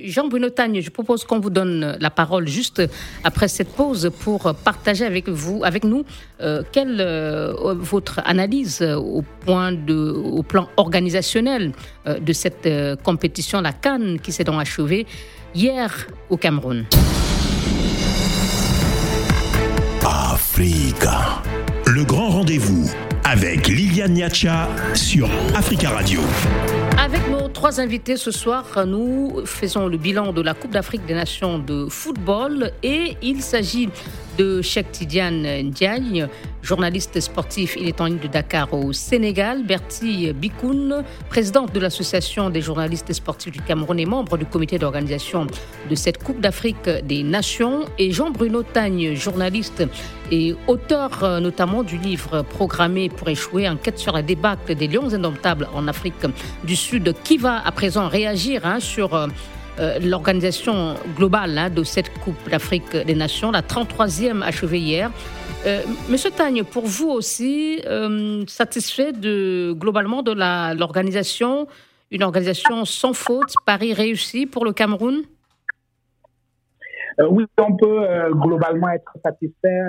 [0.05, 2.83] Jean-Bruno Tagne, je propose qu'on vous donne la parole juste
[3.25, 6.05] après cette pause pour partager avec vous, avec nous,
[6.41, 11.73] euh, quelle euh, votre analyse au point de, au plan organisationnel
[12.07, 12.69] euh, de cette
[13.03, 15.07] compétition, la Cannes, qui s'est donc achevée
[15.55, 16.85] hier au Cameroun.
[21.87, 22.91] Le grand rendez-vous
[23.29, 26.21] avec Liliane Niacha sur Africa Radio.
[26.97, 31.15] Avec nos trois invités ce soir, nous faisons le bilan de la Coupe d'Afrique des
[31.15, 33.89] Nations de football et il s'agit
[34.39, 36.27] de Cheikh Tidiane Ndiaye,
[36.63, 37.77] journaliste sportif.
[37.81, 39.65] Il est en ligne de Dakar au Sénégal.
[39.65, 45.47] Bertie Bikoun, présidente de l'Association des journalistes sportifs du Cameroun et membre du comité d'organisation
[45.89, 47.87] de cette Coupe d'Afrique des Nations.
[47.99, 49.85] Et Jean-Bruno Tagne, journaliste
[50.31, 55.13] et auteur euh, notamment du livre Programmé pour échouer, enquête sur la débâcle des lions
[55.13, 56.15] indomptables en Afrique
[56.65, 59.29] du Sud, qui va à présent réagir hein, sur euh,
[59.79, 65.11] euh, l'organisation globale hein, de cette Coupe d'Afrique des Nations, la 33e achevée hier?
[66.09, 67.81] Monsieur Tagne, pour vous aussi,
[68.47, 71.67] satisfait de, globalement de l'organisation,
[72.13, 75.25] une organisation sans faute, Paris réussi pour le Cameroun?
[77.19, 79.81] Oui, on peut globalement être satisfait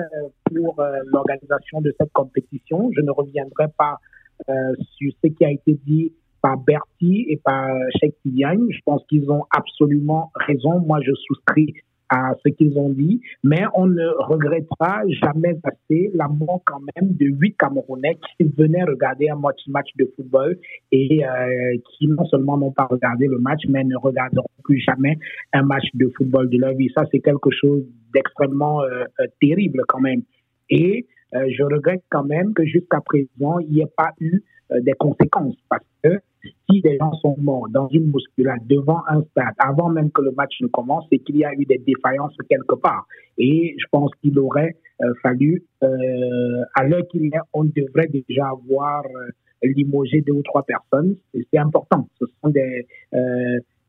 [0.46, 2.90] pour l'organisation de cette compétition.
[2.96, 3.98] Je ne reviendrai pas
[4.46, 7.68] sur ce qui a été dit par Bertie et par
[8.00, 8.66] Cheikh Tidiane.
[8.70, 10.80] Je pense qu'ils ont absolument raison.
[10.80, 11.74] Moi, je souscris
[12.08, 17.12] à ce qu'ils ont dit, mais on ne regrettera jamais assez la mort quand même
[17.14, 19.58] de huit Camerounais qui venaient regarder un match,
[19.98, 20.56] de football
[20.92, 25.18] et euh, qui non seulement n'ont pas regardé le match, mais ne regarderont plus jamais
[25.52, 26.90] un match de football de leur vie.
[26.96, 30.22] Ça, c'est quelque chose d'extrêmement euh, euh, terrible quand même.
[30.70, 35.56] Et je regrette quand même que jusqu'à présent, il n'y ait pas eu des conséquences
[35.68, 36.20] parce que
[36.70, 40.32] si des gens sont morts dans une bousculade devant un stade avant même que le
[40.32, 43.06] match ne commence, c'est qu'il y a eu des défaillances quelque part.
[43.38, 48.48] Et je pense qu'il aurait euh, fallu, euh, à l'heure qu'il est, on devrait déjà
[48.48, 51.16] avoir euh, limogé deux ou trois personnes.
[51.34, 52.08] C'est important.
[52.20, 52.86] Ce sont des,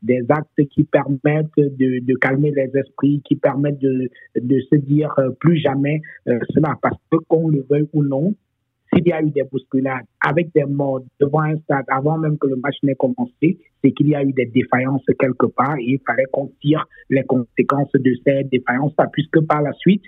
[0.02, 5.14] des actes qui permettent de, de, calmer les esprits, qui permettent de, de se dire
[5.40, 6.74] plus jamais cela.
[6.82, 8.34] Parce que qu'on le veuille ou non,
[8.92, 12.48] s'il y a eu des bousculades avec des morts devant un stade avant même que
[12.48, 16.00] le match n'ait commencé, c'est qu'il y a eu des défaillances quelque part et il
[16.06, 20.04] fallait qu'on tire les conséquences de ces défaillances, puisque par la suite,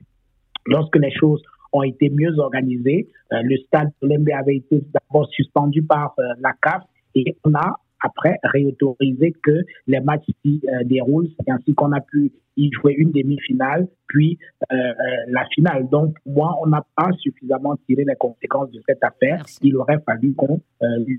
[0.66, 1.42] lorsque les choses
[1.72, 6.22] ont été mieux organisées, euh, le stade de l'MB avait été d'abord suspendu par euh,
[6.40, 6.82] la CAF
[7.14, 11.28] et on a après réautoriser que les matchs s'y euh, déroulent.
[11.38, 14.38] C'est ainsi qu'on a pu y jouer une demi-finale, puis
[14.70, 14.92] euh, euh,
[15.28, 15.88] la finale.
[15.88, 19.42] Donc, moi, on n'a pas suffisamment tiré les conséquences de cette affaire.
[19.62, 20.60] Il aurait fallu qu'on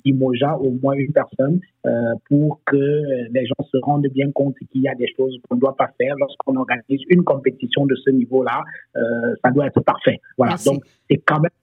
[0.05, 1.59] limogeât au moins une personne
[2.29, 5.59] pour que les gens se rendent bien compte qu'il y a des choses qu'on ne
[5.59, 8.63] doit pas faire lorsqu'on organise une compétition de ce niveau-là.
[9.43, 10.19] ça doit être parfait.
[10.37, 10.55] Voilà.
[10.65, 11.62] Donc, c'est quand même euh,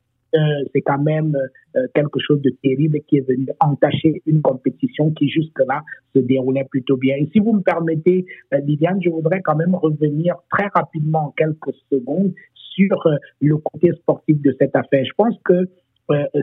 [0.72, 1.36] c'est quand même
[1.76, 5.82] euh, quelque chose de terrible qui est venu entacher une compétition qui jusque-là
[6.14, 7.16] se déroulait plutôt bien.
[7.16, 11.30] Et si vous me permettez, euh, Liliane, je voudrais quand même revenir très rapidement en
[11.30, 12.96] quelques secondes sur
[13.40, 15.04] le côté sportif de cette affaire.
[15.04, 15.68] Je pense que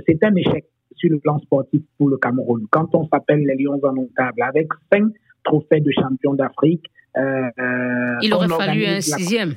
[0.05, 2.67] c'est un échec sur le plan sportif pour le Cameroun.
[2.69, 5.11] Quand on s'appelle les Lions indomptables, avec cinq
[5.43, 9.55] trophées de champion d'Afrique, il aurait fallu un sixième.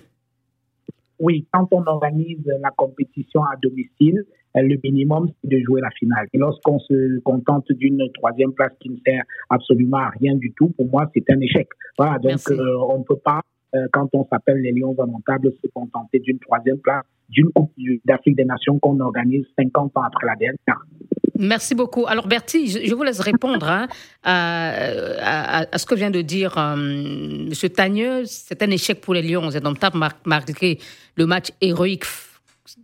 [1.21, 4.25] Oui, quand on organise la compétition à domicile,
[4.57, 6.27] euh, le minimum, c'est de jouer la finale.
[6.33, 10.71] Et lorsqu'on se contente d'une troisième place qui ne sert absolument à rien du tout,
[10.71, 11.69] pour moi, c'est un échec.
[11.99, 13.43] Voilà, donc euh, on ne peut pas
[13.93, 17.73] quand on s'appelle les Lions indomptables, se contenter d'une troisième place d'une Coupe
[18.05, 20.85] d'Afrique des Nations qu'on organise 50 ans après la dernière.
[21.39, 22.07] Merci beaucoup.
[22.07, 23.89] Alors Bertie, je, vous laisse répondre hein,
[24.25, 27.71] à, ce que vient de dire euh, M.
[27.75, 28.25] Tagneux.
[28.27, 30.79] C'est un échec pour les Lions indomptables malgré
[31.17, 32.05] le match héroïque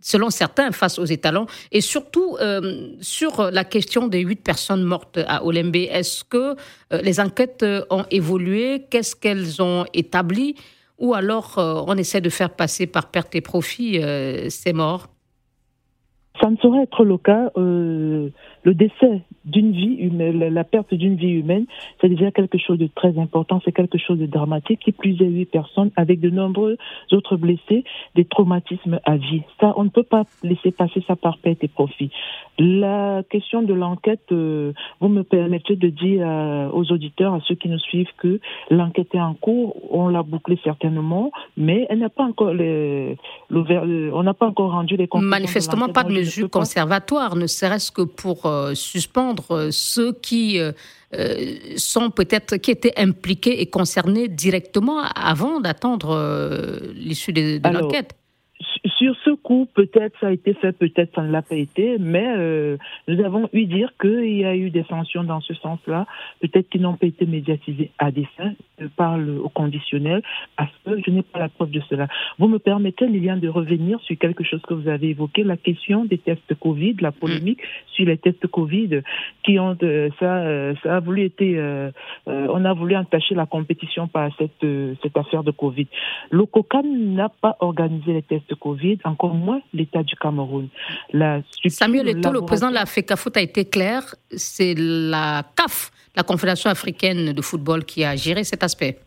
[0.01, 5.17] selon certains, face aux étalons, et surtout euh, sur la question des huit personnes mortes
[5.25, 5.77] à Olembe.
[5.77, 8.85] Est-ce que euh, les enquêtes ont évolué?
[8.89, 10.55] Qu'est-ce qu'elles ont établi?
[10.99, 15.07] Ou alors euh, on essaie de faire passer par perte et profit euh, ces morts
[16.41, 17.51] Ça ne saurait être le cas.
[17.57, 18.29] Euh,
[18.63, 21.65] le décès d'une vie humaine, la perte d'une vie humaine,
[22.01, 24.81] c'est déjà quelque chose de très important, c'est quelque chose de dramatique.
[24.81, 26.77] Qui plus est huit personnes avec de nombreux
[27.11, 27.83] autres blessés,
[28.15, 29.43] des traumatismes à vie.
[29.59, 32.11] Ça, on ne peut pas laisser passer ça par perte et profit.
[32.59, 37.53] La question de l'enquête, euh, vous me permettez de dire euh, aux auditeurs, à ceux
[37.53, 38.39] qui nous suivent, que
[38.71, 39.75] l'enquête est en cours.
[39.93, 43.15] On l'a bouclée certainement, mais elle n'a pas encore les,
[43.51, 45.29] euh, on n'a pas encore rendu les conclusions.
[45.29, 50.59] Manifestement, pas de mesures conservatoires, ne serait-ce que pour suspendre ceux qui
[51.75, 56.17] sont peut-être qui étaient impliqués et concernés directement avant d'attendre
[56.95, 58.15] l'issue de, de l'enquête.
[58.97, 62.25] Sur ce coup, peut-être ça a été fait, peut-être ça ne l'a pas été, mais
[62.35, 66.07] euh, nous avons eu dire qu'il y a eu des sanctions dans ce sens-là,
[66.41, 68.53] peut-être qu'ils n'ont pas été médiatisés à dessein.
[68.79, 70.23] Je parle au conditionnel
[70.55, 72.07] parce que je n'ai pas la preuve de cela.
[72.39, 76.05] Vous me permettez, Liliane, de revenir sur quelque chose que vous avez évoqué, la question
[76.05, 77.61] des tests Covid, la polémique
[77.93, 79.01] sur les tests Covid,
[79.43, 81.59] qui ont euh, ça, euh, ça a voulu été,
[82.25, 84.65] on a voulu entacher la compétition par cette
[85.03, 85.87] cette affaire de Covid.
[86.31, 90.67] Le COCAN n'a pas organisé les tests Covid, encore moins l'État du Cameroun.
[91.13, 96.23] La Samuel Eto'o, le président de la FECAFOOT, a été clair, c'est la CAF, la
[96.23, 98.99] Confédération africaine de football, qui a géré cet aspect.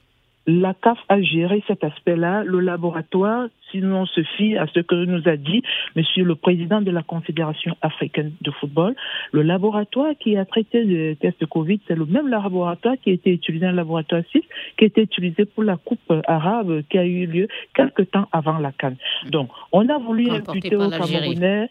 [0.47, 2.45] La CAF a géré cet aspect-là.
[2.45, 5.63] Le laboratoire, sinon se fie à ce que nous a dit
[5.97, 8.95] Monsieur le Président de la Confédération africaine de football.
[9.33, 13.33] Le laboratoire qui a traité le test Covid, c'est le même laboratoire qui a été
[13.33, 14.41] utilisé, un laboratoire 6,
[14.77, 18.59] qui a été utilisé pour la Coupe arabe qui a eu lieu quelques temps avant
[18.59, 18.97] la Cannes.
[19.31, 21.69] Donc, on a voulu imputer aux Camerounais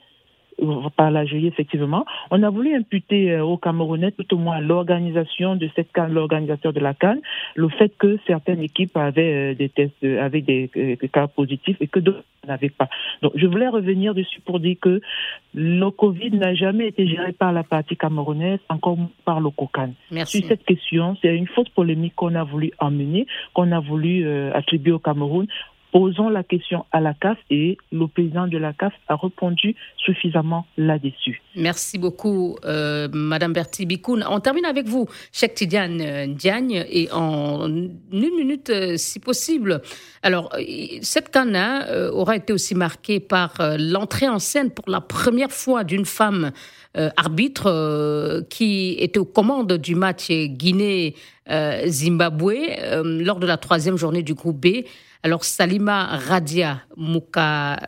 [0.95, 2.05] par la juillet, effectivement.
[2.31, 6.73] On a voulu imputer euh, au Camerounais, tout au moins l'organisation de cette canne, l'organisateur
[6.73, 7.19] de la canne,
[7.55, 10.69] le fait que certaines équipes avaient euh, des tests, euh, avaient des,
[11.11, 12.89] cas positifs et que d'autres n'avaient pas.
[13.21, 15.01] Donc, je voulais revenir dessus pour dire que
[15.53, 19.93] le Covid n'a jamais été géré par la partie camerounaise, encore par le COCAN.
[20.11, 20.39] Merci.
[20.39, 24.91] Sur cette question, c'est une fausse polémique qu'on a voulu emmener, qu'on a voulu attribuer
[24.91, 25.47] au Cameroun
[25.91, 30.65] posons la question à la CAF et le président de la CAF a répondu suffisamment
[30.77, 31.41] là-dessus.
[31.55, 34.23] Merci beaucoup, euh, Madame Bertie Bikoun.
[34.29, 39.81] On termine avec vous, Cheikh Tidiane euh, Diagne, et en une minute, euh, si possible.
[40.21, 40.51] Alors,
[41.01, 46.05] cette cana aura été aussi marquée par l'entrée en scène pour la première fois d'une
[46.05, 46.51] femme
[47.17, 52.53] arbitre qui était aux commandes du match Guinée-Zimbabwe
[53.03, 54.85] lors de la troisième journée du groupe B.
[55.21, 56.81] Alors Salima Radia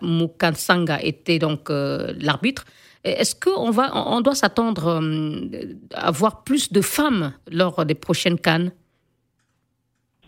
[0.02, 2.66] Mukansanga était donc euh, l'arbitre.
[3.06, 8.38] Est-ce qu'on va, on doit s'attendre euh, à voir plus de femmes lors des prochaines
[8.38, 8.72] cannes?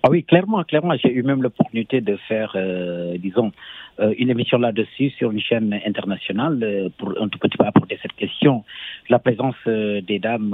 [0.01, 0.95] Ah oui, clairement, clairement.
[1.01, 3.51] J'ai eu même l'opportunité de faire, euh, disons,
[3.99, 8.63] une émission là-dessus sur une chaîne internationale pour un tout petit peu apporter cette question.
[9.09, 10.51] La présence des dames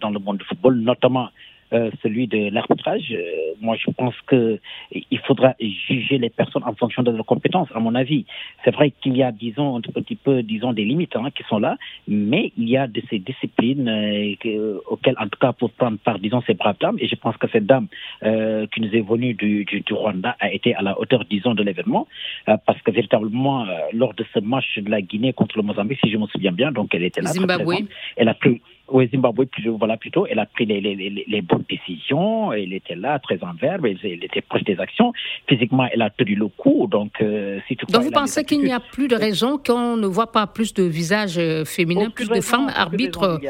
[0.00, 1.28] dans le monde du football, notamment
[1.72, 3.12] euh, celui de l'arbitrage.
[3.12, 4.60] Euh, moi, je pense que
[4.92, 8.24] il faudra juger les personnes en fonction de leurs compétences, à mon avis.
[8.64, 11.58] C'est vrai qu'il y a, disons, un petit peu, disons, des limites hein, qui sont
[11.58, 11.76] là,
[12.06, 16.18] mais il y a de ces disciplines euh, auxquelles, en tout cas, pour prendre part,
[16.18, 17.88] disons, ces braves dames, et je pense que cette dame
[18.22, 21.62] qui nous est venue du, du, du, Rwanda a été à la hauteur, disons, de
[21.62, 22.06] l'événement,
[22.44, 26.16] parce que véritablement, lors de ce match de la Guinée contre le Mozambique, si je
[26.16, 27.30] me souviens bien, donc elle était là.
[27.30, 27.86] Zimbabwe.
[28.16, 29.46] Elle a pris oui, Zimbabwe,
[29.78, 33.52] voilà plutôt, elle a pris les, les, les, bonnes décisions, elle était là, très en
[33.54, 35.12] verbe, elle, était proche des actions.
[35.48, 38.80] Physiquement, elle a tenu le coup, donc euh, si Donc vous pensez qu'il n'y a
[38.80, 42.70] plus de raison qu'on ne voit pas plus de visages euh, féminins, plus de femmes
[42.74, 43.40] arbitres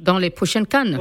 [0.00, 0.98] dans les prochaines cannes?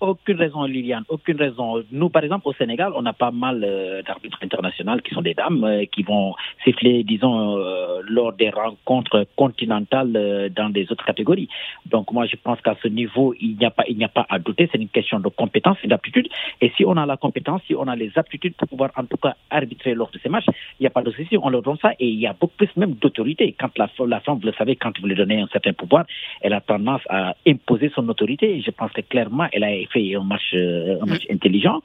[0.00, 1.82] Aucune raison, Liliane, aucune raison.
[1.90, 5.34] Nous, par exemple, au Sénégal, on a pas mal euh, d'arbitres internationaux qui sont des
[5.34, 11.48] dames euh, qui vont siffler, disons, euh, lors des rencontres continentales dans des autres catégories.
[11.86, 14.26] Donc, moi, je pense qu'à ce niveau, il n'y a pas, il n'y a pas
[14.28, 14.68] à douter.
[14.70, 16.28] C'est une question de compétence et d'aptitude.
[16.60, 19.16] Et si on a la compétence, si on a les aptitudes pour pouvoir, en tout
[19.16, 20.46] cas, arbitrer lors de ces matchs,
[20.78, 21.36] il n'y a pas de souci.
[21.38, 23.54] On leur donne ça et il y a beaucoup plus même d'autorité.
[23.58, 26.04] Quand la, femme, vous le savez, quand vous lui donnez un certain pouvoir,
[26.40, 28.60] elle a tendance à imposer son autorité.
[28.64, 31.80] Je pense que clairement, elle a fait un match, un match intelligent.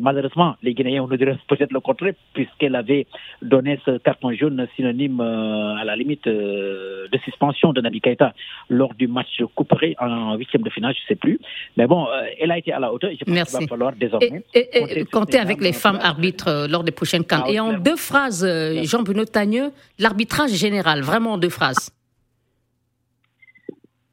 [0.00, 3.06] Malheureusement, les Guinéens, nous dirait peut-être le contraire, puisqu'elle avait
[3.42, 8.32] donné ce carton jaune synonyme à la limite de suspension de Nabi Keita
[8.68, 11.38] lors du match couperé en huitième de finale, je ne sais plus.
[11.76, 12.06] Mais bon,
[12.40, 13.10] elle a été à la hauteur.
[13.10, 17.24] je pense qu'il va falloir désormais et, compter, avec les femmes arbitres lors des prochaines
[17.24, 17.44] camps.
[17.46, 18.46] Ah, et en deux phrases,
[18.84, 21.90] Jean-Bruno Tagneux, l'arbitrage général, vraiment en deux phrases.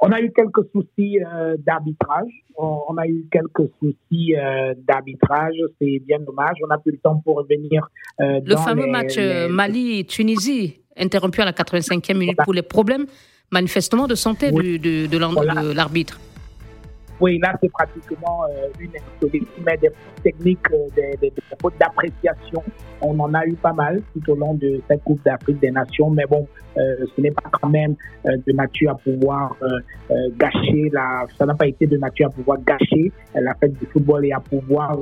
[0.03, 2.31] On a eu quelques soucis euh, d'arbitrage.
[2.57, 5.55] On, a eu quelques soucis euh, d'arbitrage.
[5.79, 6.57] C'est bien dommage.
[6.63, 7.87] On n'a plus le temps pour revenir.
[8.19, 13.05] Euh, le fameux match Mali-Tunisie, interrompu à la 85e minute pour les problèmes
[13.51, 16.19] manifestement de santé de l'arbitre.
[17.21, 19.91] Oui, là, c'est pratiquement euh, une insolite, mais des
[20.23, 22.63] techniques, euh, des, des, fautes d'appréciation.
[22.99, 26.09] On en a eu pas mal tout au long de cette Coupe d'Afrique des Nations,
[26.09, 26.47] mais bon,
[26.77, 27.95] euh, ce n'est pas quand même
[28.25, 29.55] de nature à pouvoir
[30.37, 31.25] gâcher la.
[31.37, 34.39] Ça n'a pas été de nature à pouvoir gâcher la fête du football et à
[34.39, 34.97] pouvoir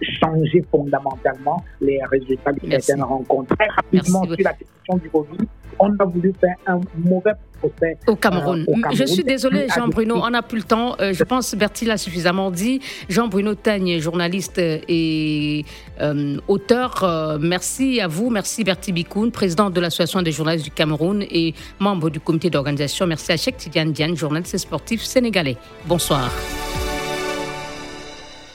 [0.00, 3.54] changer fondamentalement les résultats de certaines rencontres.
[3.56, 5.46] Très rapidement sur la question du Covid,
[5.78, 8.66] on a voulu faire un mauvais procès au Cameroun.
[8.92, 10.96] Je suis désolé, Jean-Bruno, on n'a plus le temps.
[10.98, 12.80] je pense pense Bertie l'a suffisamment dit.
[13.08, 15.64] Jean-Bruno Teigne, journaliste et
[16.00, 18.28] euh, auteur, euh, merci à vous.
[18.30, 23.06] Merci Bertie Bikoun, président de l'Association des journalistes du Cameroun et membre du comité d'organisation.
[23.06, 25.56] Merci à Cheikh Tidiane Diane, journaliste sportif sénégalais.
[25.86, 26.28] Bonsoir.